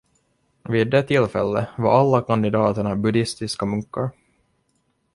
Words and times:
Vid 0.69 0.91
det 0.91 1.03
tillfället 1.03 1.69
var 1.77 1.99
alla 1.99 2.21
kandidaterna 2.21 2.95
buddhistiska 2.95 3.65
munkar. 3.65 4.09